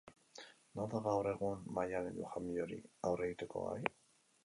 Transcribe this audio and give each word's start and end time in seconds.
Nor 0.79 0.89
da 0.93 1.01
gaur 1.09 1.29
egun 1.33 1.63
Maialen 1.77 2.19
Lujanbiori 2.19 2.83
aurre 3.11 3.33
egiteko 3.33 3.67
gai? 3.71 3.81